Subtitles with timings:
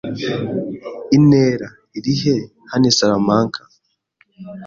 [1.17, 1.67] Intera
[1.97, 2.35] irihe
[2.71, 3.61] hano i Salamanca?